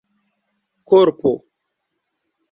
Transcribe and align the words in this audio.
korpo 0.87 1.33